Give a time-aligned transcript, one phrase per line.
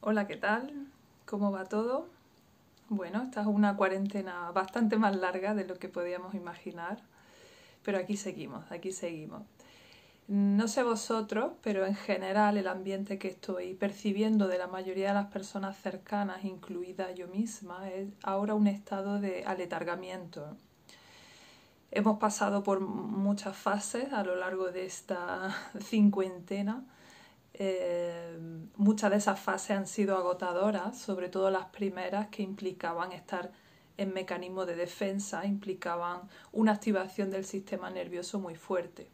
[0.00, 0.86] Hola, ¿qué tal?
[1.26, 2.06] ¿Cómo va todo?
[2.88, 7.02] Bueno, esta es una cuarentena bastante más larga de lo que podíamos imaginar,
[7.82, 9.42] pero aquí seguimos, aquí seguimos.
[10.28, 15.14] No sé vosotros, pero en general el ambiente que estoy percibiendo de la mayoría de
[15.14, 20.56] las personas cercanas, incluida yo misma, es ahora un estado de aletargamiento.
[21.90, 26.84] Hemos pasado por muchas fases a lo largo de esta cincuentena
[27.60, 28.38] eh,
[28.76, 33.50] muchas de esas fases han sido agotadoras, sobre todo las primeras que implicaban estar
[33.96, 36.20] en mecanismo de defensa, implicaban
[36.52, 39.10] una activación del sistema nervioso muy fuerte.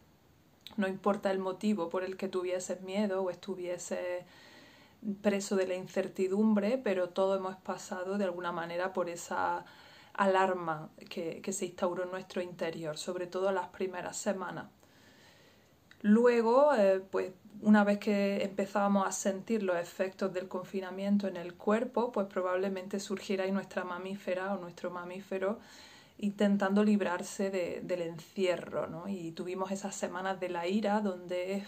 [0.76, 4.26] No importa el motivo por el que tuvieses miedo o estuvieses
[5.22, 9.64] preso de la incertidumbre, pero todos hemos pasado de alguna manera por esa
[10.12, 14.66] alarma que, que se instauró en nuestro interior, sobre todo las primeras semanas.
[16.04, 17.32] Luego, eh, pues
[17.62, 23.00] una vez que empezábamos a sentir los efectos del confinamiento en el cuerpo, pues probablemente
[23.00, 25.60] surgiera ahí nuestra mamífera o nuestro mamífero
[26.18, 27.50] intentando librarse
[27.82, 29.08] del encierro, ¿no?
[29.08, 31.64] Y tuvimos esas semanas de la ira donde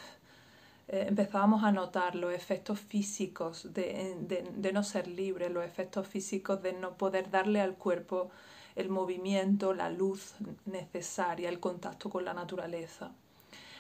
[0.88, 4.16] eh, empezábamos a notar los efectos físicos de,
[4.54, 8.30] de no ser libre, los efectos físicos de no poder darle al cuerpo
[8.74, 10.34] el movimiento, la luz
[10.66, 13.14] necesaria, el contacto con la naturaleza.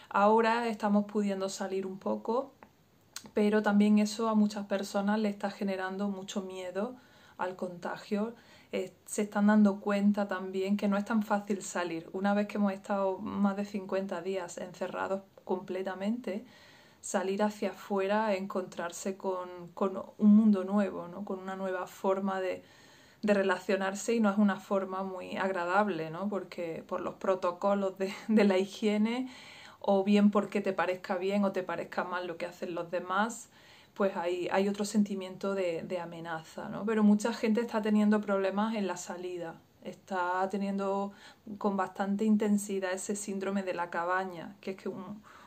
[0.08, 2.52] Ahora estamos pudiendo salir un poco,
[3.34, 6.96] pero también eso a muchas personas le está generando mucho miedo
[7.38, 8.34] al contagio.
[8.72, 12.08] Eh, se están dando cuenta también que no es tan fácil salir.
[12.12, 16.44] Una vez que hemos estado más de 50 días encerrados completamente,
[17.00, 19.48] salir hacia afuera, encontrarse con,
[20.18, 21.24] un mundo nuevo, ¿no?
[21.24, 22.64] con una nueva forma de,
[23.22, 26.28] relacionarse y no es una forma muy agradable, ¿no?
[26.28, 29.28] porque por los protocolos de, de la higiene
[29.86, 33.48] o bien porque te parezca bien o te parezca mal lo que hacen los demás,
[33.94, 36.84] pues hay, hay otro sentimiento de, amenaza, ¿no?
[36.84, 41.12] Pero mucha gente está teniendo problemas en la salida, está teniendo
[41.58, 44.90] con bastante intensidad ese síndrome de la cabaña, que es que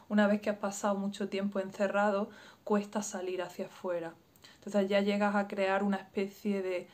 [0.08, 2.30] una vez que has pasado mucho tiempo encerrado,
[2.64, 4.14] cuesta salir hacia afuera.
[4.56, 6.88] Entonces ya llegas a crear una especie de,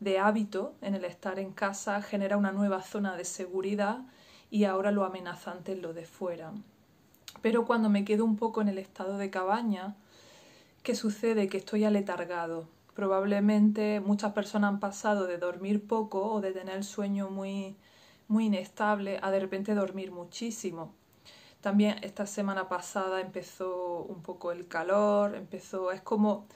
[0.00, 4.00] de hábito en el estar en casa, genera una nueva zona de seguridad
[4.50, 6.52] y ahora lo amenazante es lo de fuera.
[7.42, 9.96] Pero cuando me quedo un poco en el estado de cabaña,
[10.82, 11.48] ¿qué sucede?
[11.48, 12.68] Que estoy aletargado.
[12.94, 17.76] Probablemente muchas personas han pasado de dormir poco o de tener sueño muy,
[18.28, 20.92] muy inestable a de repente dormir muchísimo.
[21.60, 26.46] También esta semana pasada empezó un poco el calor, empezó, es como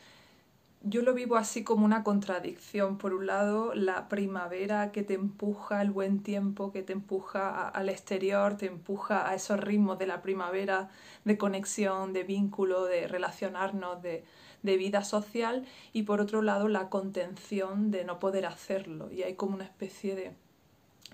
[0.88, 2.96] yo lo vivo así como una contradicción.
[2.96, 7.88] Por un lado, la primavera que te empuja, el buen tiempo que te empuja al
[7.88, 10.88] exterior, te empuja a esos ritmos de la primavera,
[11.24, 14.24] de conexión, de vínculo, de relacionarnos, de,
[14.62, 15.66] de vida social.
[15.92, 19.10] Y por otro lado, la contención de no poder hacerlo.
[19.10, 20.34] Y hay como una especie de,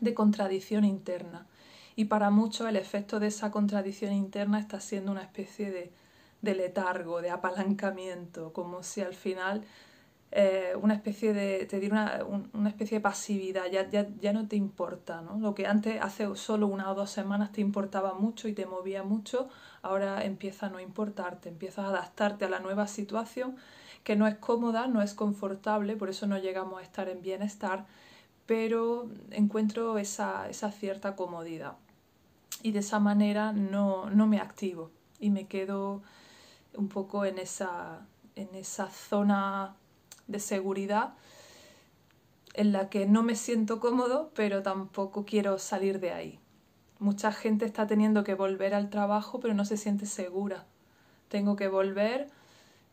[0.00, 1.46] de contradicción interna.
[1.96, 5.92] Y para muchos el efecto de esa contradicción interna está siendo una especie de
[6.42, 9.64] de letargo, de apalancamiento, como si al final
[10.34, 14.56] eh, una especie de, te diera una, especie de pasividad, ya, ya, ya, no te
[14.56, 15.38] importa, ¿no?
[15.38, 19.02] Lo que antes, hace solo una o dos semanas te importaba mucho y te movía
[19.02, 19.50] mucho,
[19.82, 23.56] ahora empieza a no importarte, empiezas a adaptarte a la nueva situación
[24.04, 27.86] que no es cómoda, no es confortable, por eso no llegamos a estar en bienestar,
[28.46, 31.74] pero encuentro esa, esa cierta comodidad.
[32.62, 36.02] Y de esa manera no, no me activo y me quedo
[36.76, 38.06] un poco en esa,
[38.36, 39.74] en esa zona
[40.26, 41.14] de seguridad
[42.54, 46.38] en la que no me siento cómodo, pero tampoco quiero salir de ahí.
[46.98, 50.66] Mucha gente está teniendo que volver al trabajo, pero no se siente segura.
[51.28, 52.28] Tengo que volver,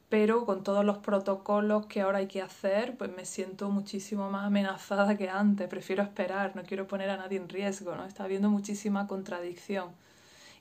[0.08, 4.46] pero con todos los protocolos que ahora hay que hacer, pues me siento muchísimo más
[4.46, 5.68] amenazada que antes.
[5.68, 8.06] Prefiero esperar, no quiero poner a nadie en riesgo, ¿no?
[8.06, 9.90] Está habiendo muchísima contradicción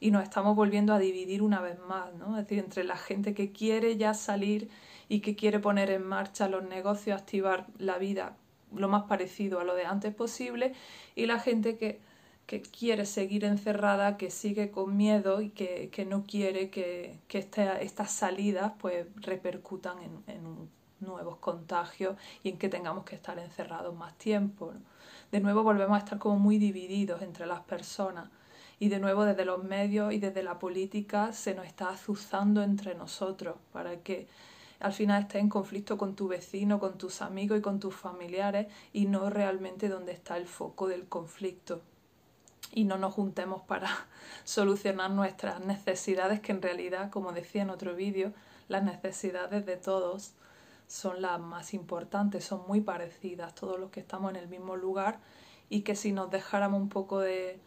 [0.00, 2.38] y nos estamos volviendo a dividir una vez más, ¿no?
[2.38, 4.68] Es decir, entre la gente que quiere ya salir
[5.08, 8.36] y que quiere poner en marcha los negocios, activar la vida
[8.74, 10.74] lo más parecido a lo de antes posible
[11.14, 12.00] y la gente que,
[12.46, 17.38] que quiere seguir encerrada, que sigue con miedo y que, que no quiere que, que
[17.38, 23.94] estas salidas pues repercutan en, en, nuevos contagios y en que tengamos que estar encerrados
[23.94, 24.72] más tiempo.
[25.30, 28.28] De nuevo volvemos a estar como muy divididos entre las personas
[28.80, 32.94] y de nuevo desde los medios y desde la política se nos está azuzando entre
[32.94, 34.28] nosotros para que
[34.80, 38.68] al final estés en conflicto con tu vecino, con tus amigos y con tus familiares
[38.92, 41.82] y no realmente donde está el foco del conflicto.
[42.72, 43.88] Y no nos juntemos para
[44.44, 48.32] solucionar nuestras necesidades, que en realidad, como decía en otro vídeo,
[48.68, 50.34] las necesidades de todos
[50.86, 55.18] son las más importantes, son muy parecidas, todos los que estamos en el mismo lugar
[55.68, 57.60] y que si nos dejáramos un poco de,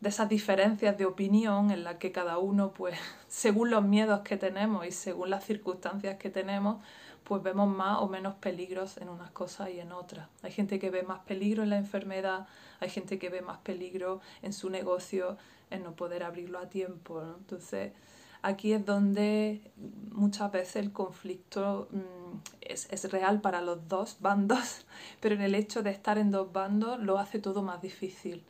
[0.00, 2.98] de esas diferencias de opinión en las que cada uno, pues,
[3.28, 6.78] según los miedos que tenemos y según las circunstancias que tenemos,
[7.24, 10.28] pues vemos más o menos peligros en unas cosas y en otras.
[10.42, 12.46] Hay gente que ve más peligro en la enfermedad,
[12.80, 15.38] hay gente que ve más peligro en su negocio,
[15.70, 17.22] en no poder abrirlo a tiempo.
[17.38, 17.92] Entonces,
[18.42, 19.72] aquí es donde
[20.12, 24.84] muchas veces el conflicto mm, es, es, real para los dos bandos,
[25.20, 28.44] pero en el hecho de estar en dos bandos lo hace todo más difícil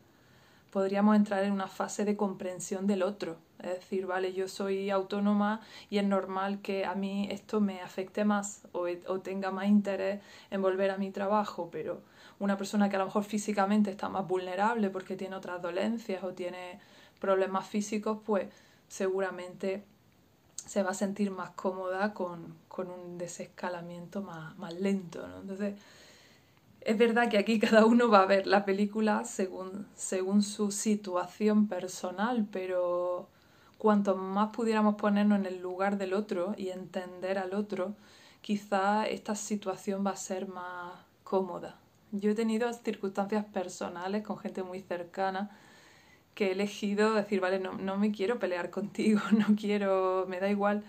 [0.75, 3.37] podríamos entrar en una fase de comprensión del otro.
[3.63, 8.25] Es decir, vale, yo soy autónoma y es normal que a mí esto me afecte
[8.25, 12.01] más o, o, tenga más interés en volver a mi trabajo, pero
[12.41, 16.33] una persona que a lo mejor físicamente está más vulnerable porque tiene otras dolencias o
[16.33, 16.81] tiene
[17.21, 18.49] problemas físicos, pues
[18.89, 19.85] seguramente
[20.57, 25.25] se va a sentir más cómoda con, con un desescalamiento más, más lento.
[25.29, 25.41] ¿no?
[25.43, 25.77] Entonces,
[26.85, 31.67] es verdad que aquí cada uno va a ver la película según, según su situación
[31.67, 33.29] personal, pero
[33.79, 37.95] cuanto más pudiéramos ponernos en el lugar del otro y entender al otro,
[38.41, 40.93] quizá esta situación va a ser más
[41.23, 41.79] cómoda.
[42.13, 45.51] Yo he tenido circunstancias personales con gente muy cercana
[46.35, 50.51] que he elegido decir, vale, no, no me quiero pelear contigo, no quiero, me da
[50.51, 50.85] igual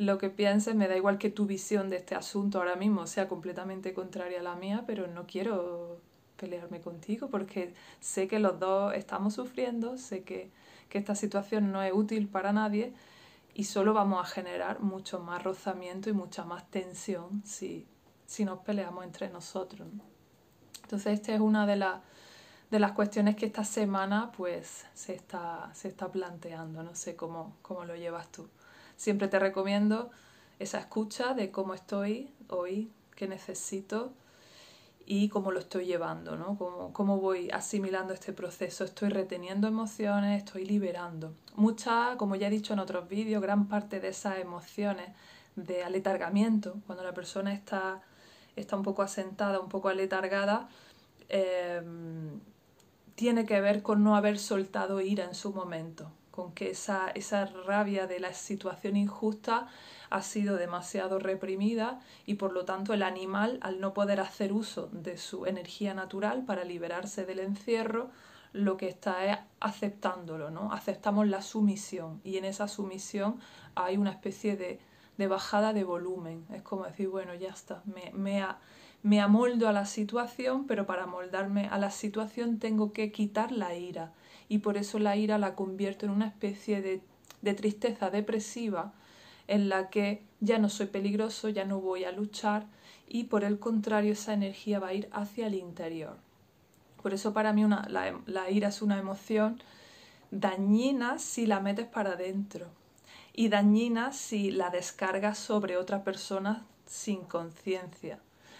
[0.00, 3.28] lo que pienses, me da igual que tu visión de este asunto ahora mismo sea
[3.28, 6.00] completamente contraria a la mía, pero no quiero
[6.38, 10.50] pelearme contigo porque sé que los dos estamos sufriendo, sé que,
[10.88, 12.94] que esta situación no es útil para nadie
[13.52, 17.86] y solo vamos a generar mucho más rozamiento y mucha más tensión si,
[18.24, 19.86] si nos peleamos entre nosotros.
[20.82, 22.00] Entonces, esta es una de, las
[22.70, 26.82] de las cuestiones que esta semana pues se está, se está planteando.
[26.82, 28.48] No sé cómo, cómo lo llevas tú.
[29.00, 30.10] Siempre te recomiendo
[30.58, 34.12] esa escucha de cómo estoy hoy, qué necesito
[35.06, 36.58] y cómo lo estoy llevando, ¿no?
[36.58, 38.84] Cómo, cómo voy asimilando este proceso.
[38.84, 41.32] Estoy reteniendo emociones, estoy liberando.
[41.54, 45.08] Mucha, como ya he dicho en otros vídeos, gran parte de esas emociones
[45.56, 48.02] de aletargamiento, cuando la persona está,
[48.54, 50.68] está un poco asentada, un poco aletargada,
[51.30, 51.80] eh,
[53.14, 57.46] tiene que ver con no haber soltado ira en su momento con que esa, esa
[57.46, 59.68] rabia de la situación injusta
[60.10, 64.88] ha sido demasiado reprimida y por lo tanto el animal, al no poder hacer uso
[64.92, 68.10] de su energía natural para liberarse del encierro,
[68.52, 70.72] lo que está es aceptándolo, ¿no?
[70.72, 73.38] Aceptamos la sumisión y en esa sumisión
[73.76, 74.80] hay una especie de,
[75.18, 76.44] de bajada de volumen.
[76.52, 78.44] Es como decir, bueno, ya está, me, me,
[79.02, 83.76] me amoldo a la situación, pero para amoldarme a la situación tengo que quitar la
[83.76, 84.12] ira
[84.50, 87.00] y por eso la ira la convierto en una especie de,
[87.40, 88.92] de tristeza depresiva
[89.46, 92.66] en la que ya no soy peligroso, ya no voy a luchar
[93.06, 96.16] y por el contrario esa energía va a ir hacia el interior.
[97.00, 99.62] Por eso para mí una, la, ira es una emoción
[100.32, 102.66] dañina si la metes para adentro
[103.32, 108.18] y dañina si la descargas sobre otra persona sin conciencia.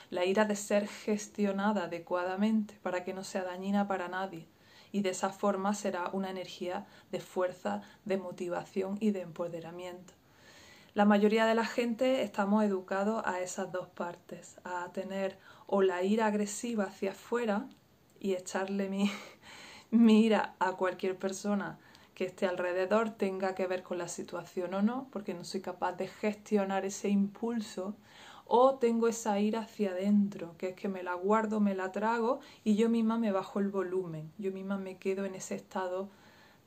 [0.08, 4.46] La ira de ser gestionada adecuadamente para que no sea dañina para nadie
[4.92, 10.12] y de esa forma será una energía de fuerza, de motivación y de empoderamiento.
[10.94, 16.02] La mayoría de la gente estamos educados a esas dos partes, a tener o la
[16.02, 17.68] ira agresiva hacia afuera
[18.18, 19.10] y echarle mi,
[19.90, 21.78] mi ira a cualquier persona
[22.14, 25.92] que esté alrededor tenga que ver con la situación o no, porque no soy capaz
[25.92, 27.94] de gestionar ese impulso
[28.52, 32.40] o tengo esa ira hacia adentro, que es que me la guardo, me la trago
[32.64, 36.08] y yo misma me bajo el volumen, yo misma me quedo en ese estado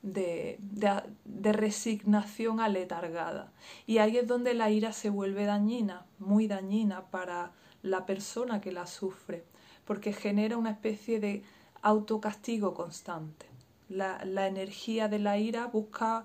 [0.00, 3.52] de, de, resignación aletargada.
[3.86, 8.72] Y ahí es donde la ira se vuelve dañina, muy dañina para la persona que
[8.72, 9.44] la sufre,
[9.84, 11.42] porque genera una especie de
[11.82, 13.44] autocastigo constante.
[13.90, 16.24] La, la energía de la ira busca,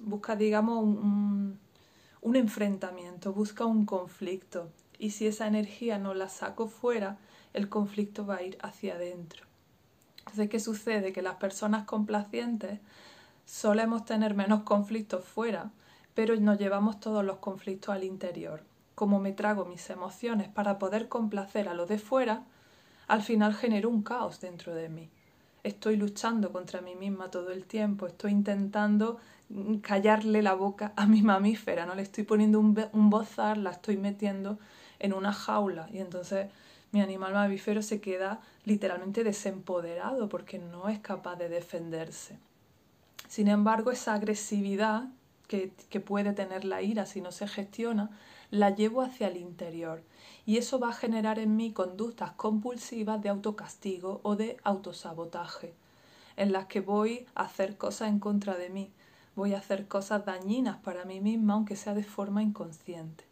[0.00, 1.63] busca digamos, un un
[2.36, 4.70] enfrentamiento, busca un conflicto.
[4.98, 7.18] Y si esa energía no la saco fuera,
[7.52, 9.44] el conflicto va a ir hacia adentro.
[10.18, 11.12] Entonces, ¿qué sucede?
[11.12, 12.80] Que las personas complacientes
[13.44, 15.70] solemos tener menos conflictos fuera,
[16.14, 18.62] pero nos llevamos todos los conflictos al interior.
[18.94, 22.44] Como me trago mis emociones para poder complacer a lo de fuera,
[23.06, 25.10] al final genero un caos dentro de mí.
[25.62, 29.18] Estoy luchando contra mí misma todo el tiempo, estoy intentando
[29.82, 32.74] callarle la boca a mi mamífera, no le estoy poniendo un,
[33.10, 34.58] bozar, la estoy metiendo
[34.98, 35.88] en una jaula.
[35.92, 36.48] Y entonces
[36.92, 42.38] mi animal mamífero se queda literalmente desempoderado porque no es capaz de defenderse.
[43.28, 45.04] Sin embargo, esa agresividad
[45.46, 48.10] que, que puede tener la ira si no se gestiona,
[48.50, 50.02] la llevo hacia el interior.
[50.46, 55.74] Y eso va a generar en mí conductas compulsivas de autocastigo o de autosabotaje,
[56.36, 58.90] en las que voy a hacer cosas en contra de mí,
[59.36, 63.24] voy a hacer cosas dañinas para mí misma, aunque sea de forma inconsciente.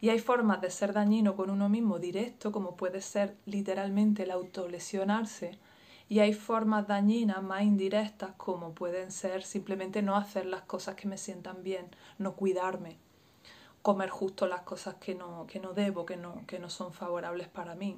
[0.00, 4.30] Y hay formas de ser dañino con uno mismo directo, como puede ser literalmente el
[4.30, 5.58] autolesionarse,
[6.08, 11.08] y hay formas dañinas más indirectas, como pueden ser simplemente no hacer las cosas que
[11.08, 11.86] me sientan bien,
[12.18, 12.98] no cuidarme,
[13.80, 17.48] comer justo las cosas que no, que no debo, que no, que no son favorables
[17.48, 17.96] para mí.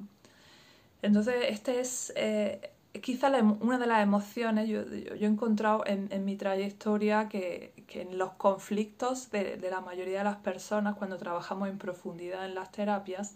[1.03, 7.29] Entonces, este es eh, quizá una de las emociones, yo, he encontrado en, mi trayectoria
[7.29, 12.55] que, en los conflictos de, la mayoría de las personas, cuando trabajamos en profundidad en
[12.55, 13.35] las terapias,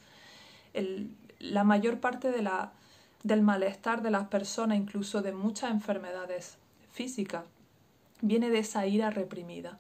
[1.39, 2.33] la mayor parte
[3.23, 6.59] del malestar de las personas, incluso de muchas enfermedades
[6.93, 7.45] físicas,
[8.21, 9.79] viene de esa ira reprimida.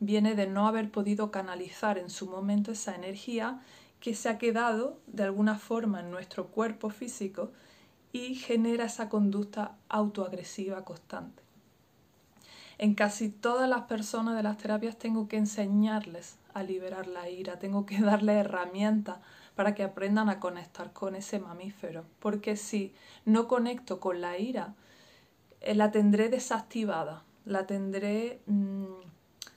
[0.00, 3.60] Viene de no haber podido canalizar en su momento esa energía
[4.00, 7.50] que se ha quedado de alguna forma en nuestro cuerpo físico
[8.14, 11.42] y genera esa conducta autoagresiva constante.
[12.78, 17.58] En casi todas las personas de las terapias tengo que enseñarles a liberar la ira,
[17.58, 19.18] tengo que darles herramientas
[19.56, 22.94] para que aprendan a conectar con ese mamífero, porque si
[23.24, 24.74] no conecto con la ira,
[25.60, 28.84] eh, la tendré desactivada, la tendré mm,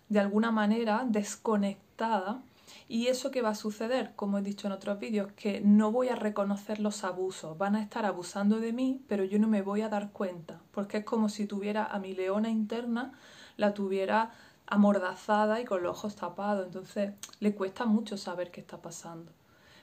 [0.10, 2.42] de alguna manera desconectada
[2.90, 6.08] y eso que va a suceder, como he dicho en otros vídeos, que no voy
[6.08, 9.82] a reconocer los abusos, van a estar abusando de mí, pero yo no me voy
[9.82, 13.12] a dar cuenta, porque es como si tuviera a mi leona interna,
[13.58, 14.32] la tuviera
[14.68, 19.34] amordazada y con los ojos tapados, entonces le cuesta mucho saber qué está pasando.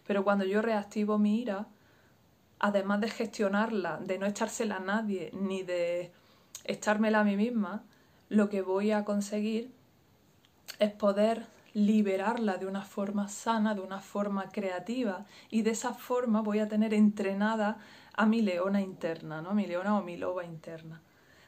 [0.07, 1.67] Pero cuando yo reactivo mi ira,
[2.59, 6.11] además de gestionarla, de no echársela a nadie, ni de
[6.65, 7.85] echármela a mí misma,
[8.31, 9.71] lo que voy a conseguir
[10.79, 16.41] es poder liberarla de una forma sana, de una forma creativa y de esa forma
[16.41, 17.79] voy a tener entrenada
[18.17, 19.55] a mi leona interna, ¿no?
[19.55, 21.03] mi leona o mi loba interna.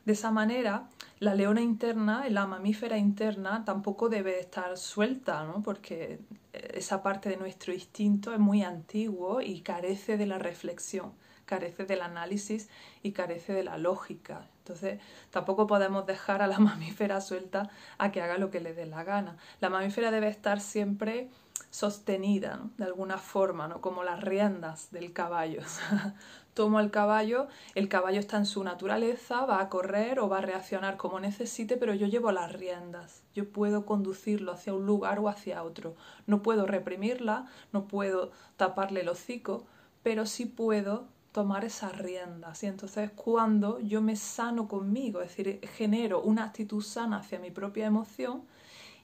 [0.05, 5.63] De esa manera, la leona interna, la mamífera interna, tampoco debe estar suelta, ¿no?
[5.63, 6.21] porque
[6.53, 11.13] esa parte de nuestro instinto es muy antiguo y carece de la reflexión
[11.47, 12.69] carece del análisis
[13.03, 14.47] y carece de la lógica.
[14.59, 15.01] Entonces,
[15.31, 19.05] tampoco podemos dejar a la mamífera suelta a que haga lo que le dé la
[19.05, 19.37] gana.
[19.61, 21.31] La mamífera debe estar siempre
[21.71, 23.81] sostenida, de alguna forma, ¿no?
[23.81, 25.63] como las riendas del caballo.
[26.55, 30.41] Tomo el caballo, el caballo está en su naturaleza, va a correr o va a
[30.41, 33.23] reaccionar como necesite, pero yo llevo las riendas.
[33.35, 35.97] Yo puedo conducirlo hacia un lugar o hacia otro.
[36.27, 39.67] No puedo reprimirla, no puedo taparle el hocico,
[40.03, 42.63] pero sí puedo tomar esas riendas.
[42.63, 47.51] Y entonces cuando yo me sano conmigo, es decir, genero una actitud sana hacia mi
[47.51, 48.45] propia emoción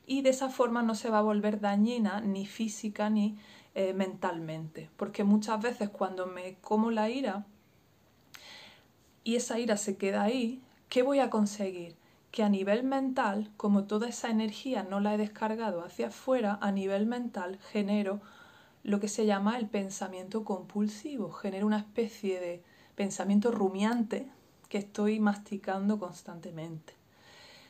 [0.07, 3.37] y de esa forma no se va a volver dañina ni física ni
[3.75, 4.89] eh, mentalmente.
[4.97, 7.45] Porque muchas veces cuando me como la ira
[9.25, 11.97] y esa ira se queda ahí, ¿qué voy a conseguir?
[12.31, 16.73] Que a nivel mental, como toda esa energía no la he descargado hacia afuera, a
[16.73, 18.23] nivel mental genero
[18.83, 21.31] lo que se llama el pensamiento compulsivo.
[21.31, 22.62] Genera una especie de
[22.95, 24.29] pensamiento rumiante
[24.69, 26.95] que estoy masticando constantemente.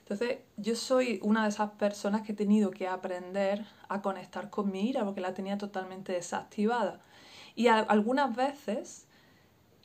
[0.00, 4.70] Entonces, yo soy una de esas personas que he tenido que aprender a conectar con
[4.70, 7.00] mi ira porque la tenía totalmente desactivada.
[7.54, 9.06] Y algunas veces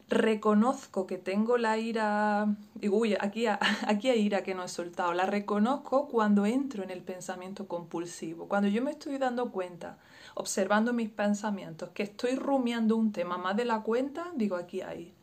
[0.09, 3.45] reconozco que tengo la ira, digo, uy, aquí,
[3.87, 8.47] aquí hay ira que no he soltado, la reconozco cuando entro en el pensamiento compulsivo,
[8.47, 9.97] cuando yo me estoy dando cuenta
[10.37, 15.13] observando mis pensamientos, que estoy rumiando un tema más de la cuenta, digo, aquí hay,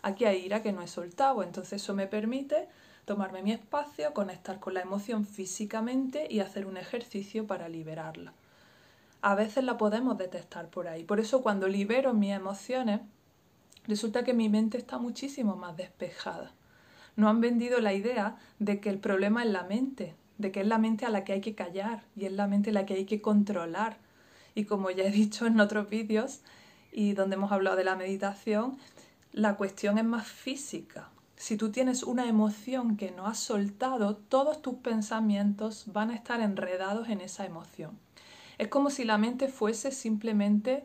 [0.00, 1.42] aquí hay ira que no he soltado.
[1.42, 2.68] Entonces eso me permite
[3.04, 8.32] tomarme mi espacio, conectar con la emoción físicamente y hacer un ejercicio para liberarla.
[9.20, 11.04] A veces la podemos detectar por ahí.
[11.04, 13.02] Por eso cuando libero mis emociones,
[13.86, 16.52] resulta que mi mente está muchísimo más despejada.
[17.16, 20.66] No han vendido la idea de que el problema es la mente, de que es
[20.66, 22.94] la mente a la que hay que callar y es la mente a la que
[22.94, 23.98] hay que controlar
[24.54, 26.40] y como ya he dicho en otros vídeos
[26.92, 28.78] y donde hemos hablado de la meditación,
[29.32, 31.08] la cuestión es más física.
[31.36, 36.40] Si tú tienes una emoción que no has soltado, todos tus pensamientos van a estar
[36.40, 37.98] enredados en esa emoción.
[38.58, 40.84] Es como si la mente fuese simplemente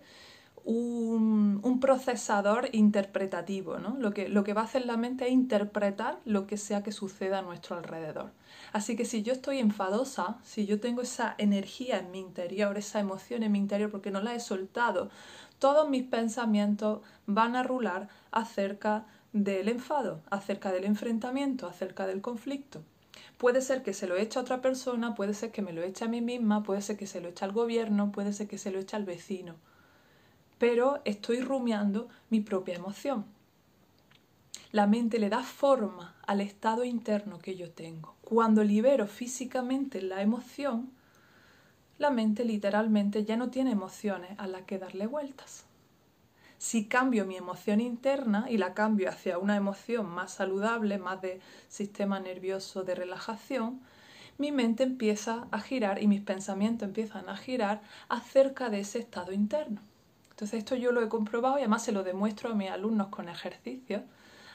[0.68, 3.78] un, procesador interpretativo.
[3.78, 3.96] ¿no?
[4.00, 6.92] Lo, que, lo que va a hacer la mente es interpretar lo que sea que
[6.92, 8.32] suceda a nuestro alrededor.
[8.74, 13.00] Así que si yo estoy enfadosa, si yo tengo esa energía en mi interior, esa
[13.00, 15.10] emoción en mi interior porque no la he soltado,
[15.60, 22.82] todos mis pensamientos van a rular acerca del enfado, acerca del enfrentamiento, acerca del conflicto.
[23.38, 26.06] puede ser que se lo eche a otra persona, puede ser que me lo eche
[26.06, 28.72] a mí misma, puede ser que se lo eche al gobierno, puede ser que se
[28.72, 29.56] lo eche al vecino.
[30.58, 33.26] Pero estoy rumiando mi propia emoción.
[34.72, 38.16] La mente le da forma al estado interno que yo tengo.
[38.22, 40.92] Cuando libero físicamente la emoción,
[41.98, 45.66] la mente literalmente ya no tiene emociones a las que darle vueltas.
[46.58, 51.40] Si cambio mi emoción interna y la cambio hacia una emoción más saludable, más de
[51.70, 53.80] sistema nervioso de relajación,
[54.38, 59.32] mi mente empieza a girar y mis pensamientos empiezan a girar acerca de ese estado
[59.32, 59.82] interno.
[60.38, 63.28] Entonces esto yo lo he comprobado y además se lo demuestro a mis alumnos con
[63.28, 64.04] ejercicios.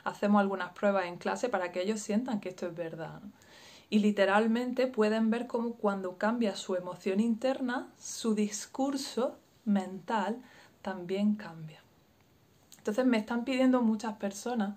[0.05, 3.21] Hacemos algunas pruebas en clase para que ellos sientan que esto es verdad.
[3.91, 10.41] Y literalmente pueden ver cómo cuando cambia su emoción interna, su discurso mental
[10.83, 11.83] también cambia.
[12.79, 14.77] Entonces me están pidiendo muchas personas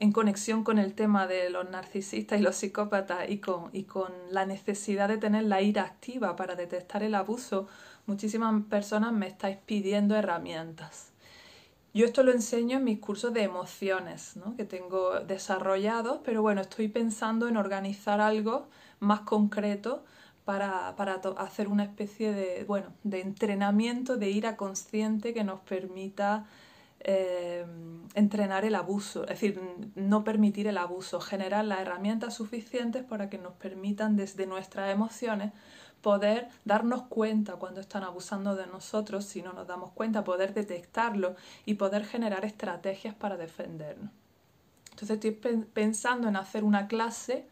[0.00, 4.12] en conexión con el tema de los narcisistas y los psicópatas y con, y con
[4.30, 7.66] la necesidad de tener la ira activa para detectar el abuso,
[8.06, 11.12] muchísimas personas me estáis pidiendo herramientas.
[11.94, 14.56] Yo esto lo enseño en mis cursos de emociones ¿no?
[14.56, 20.04] que tengo desarrollados, pero bueno, estoy pensando en organizar algo más concreto
[20.44, 20.88] para,
[21.36, 26.46] hacer una especie de, bueno, de entrenamiento de ira consciente que nos permita
[27.04, 27.66] eh,
[28.14, 29.60] entrenar el abuso, es decir,
[29.94, 35.52] no permitir el abuso, generar las herramientas suficientes para que nos permitan desde nuestras emociones
[36.00, 41.36] poder darnos cuenta cuando están abusando de nosotros, si no nos damos cuenta, poder detectarlo
[41.64, 44.10] y poder generar estrategias para defendernos.
[44.90, 47.46] Entonces estoy pensando en hacer una clase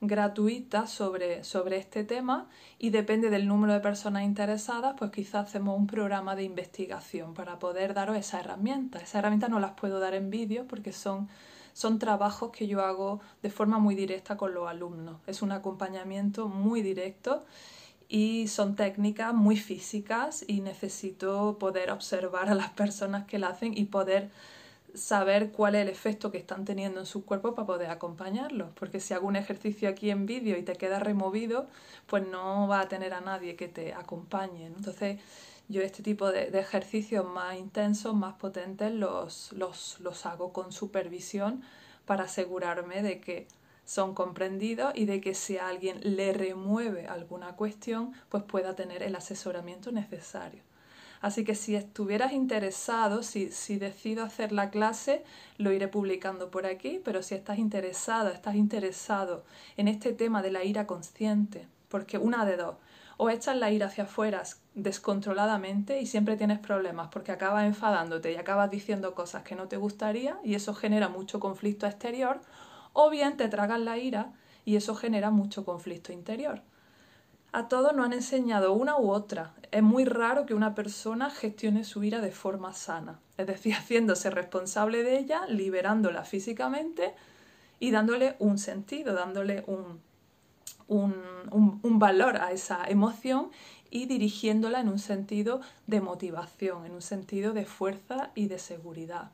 [0.00, 2.48] gratuita sobre, sobre este tema
[2.78, 7.58] y depende del número de personas interesadas, pues quizás hacemos un programa de investigación para
[7.58, 8.98] poder daros esa herramienta.
[8.98, 11.28] Esas herramientas no las puedo dar en vídeo porque son,
[11.72, 15.20] son trabajos que yo hago de forma muy directa con los alumnos.
[15.26, 17.44] Es un acompañamiento muy directo
[18.08, 23.76] y son técnicas muy físicas y necesito poder observar a las personas que la hacen
[23.76, 24.30] y poder
[24.96, 28.70] saber cuál es el efecto que están teniendo en su cuerpo para poder acompañarlos.
[28.78, 31.66] Porque si hago un ejercicio aquí en vídeo y te queda removido,
[32.06, 34.66] pues no va a tener a nadie que te acompañe.
[34.66, 35.20] Entonces,
[35.68, 41.62] yo este tipo de, ejercicios más intensos, más potentes, los, los, los hago con supervisión
[42.06, 43.48] para asegurarme de que
[43.84, 49.02] son comprendidos y de que si a alguien le remueve alguna cuestión, pues pueda tener
[49.02, 50.65] el asesoramiento necesario.
[51.26, 55.24] Así que si estuvieras interesado, si, si decido hacer la clase,
[55.58, 59.44] lo iré publicando por aquí, pero si estás interesada, estás interesado
[59.76, 62.76] en este tema de la ira consciente, porque una de dos,
[63.16, 64.44] o echas la ira hacia afuera
[64.76, 69.78] descontroladamente y siempre tienes problemas porque acabas enfadándote y acabas diciendo cosas que no te
[69.78, 72.40] gustaría y eso genera mucho conflicto exterior,
[72.92, 74.32] o bien te tragas la ira
[74.64, 76.62] y eso genera mucho conflicto interior
[77.56, 79.54] a todos nos han enseñado una u otra.
[79.70, 84.28] Es muy raro que una persona gestione su ira de forma sana, es decir, haciéndose
[84.28, 87.14] responsable de ella, liberándola físicamente
[87.80, 90.02] y dándole un sentido, dándole un,
[90.88, 93.50] un, valor a esa emoción
[93.90, 99.30] y dirigiéndola en un sentido de motivación, en un sentido de fuerza y de seguridad.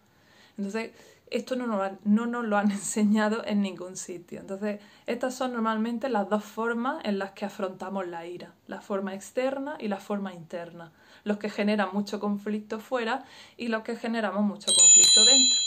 [0.57, 0.93] Entonces,
[1.33, 4.41] esto no nos, lo han enseñado en ningún sitio.
[4.41, 9.15] Entonces, estas son normalmente las dos formas en las que afrontamos la ira, la forma
[9.15, 10.93] externa y la forma interna,
[11.25, 13.25] los que generan mucho conflicto fuera
[13.57, 15.59] y los que generamos mucho conflicto dentro.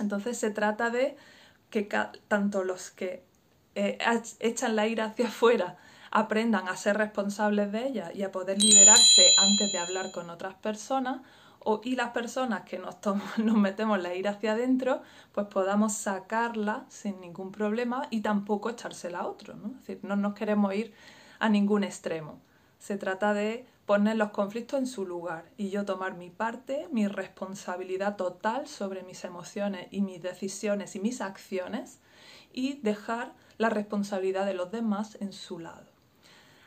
[0.00, 1.16] Entonces, se trata de
[1.68, 1.88] que
[2.28, 3.24] tanto los que
[3.74, 3.98] eh,
[4.40, 5.76] echan la ira hacia afuera
[6.10, 10.54] aprendan a ser responsables de ella y a poder liberarse antes de hablar con otras
[10.54, 11.20] personas,
[11.60, 12.96] o, y las personas que nos,
[13.56, 19.26] metemos la ira hacia adentro, pues podamos sacarla sin ningún problema y tampoco echársela a
[19.26, 19.54] otro.
[19.54, 19.68] ¿no?
[19.68, 20.92] Es decir, no nos queremos ir
[21.38, 22.40] a ningún extremo.
[22.78, 27.08] Se trata de poner los conflictos en su lugar y yo tomar mi parte, mi
[27.08, 31.98] responsabilidad total sobre mis emociones y mis decisiones y mis acciones
[32.52, 35.89] y dejar la responsabilidad de los demás en su lado.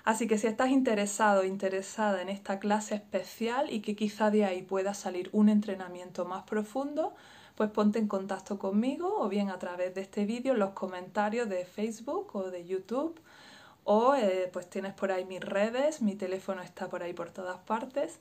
[0.04, 4.62] Así que si estás interesado interesada en esta clase especial y que quizá de ahí
[4.62, 7.16] pueda salir un entrenamiento más profundo,
[7.56, 11.48] pues ponte en contacto conmigo o bien a través de este vídeo en los comentarios
[11.48, 13.20] de Facebook o de YouTube
[13.84, 17.60] o eh, pues tienes por ahí mis redes, mi teléfono está por ahí por todas
[17.60, 18.20] partes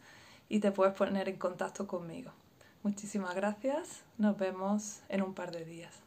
[0.49, 2.31] y te puedes poner en contacto conmigo.
[2.83, 6.02] Muchísimas gracias, nos vemos en un par de días.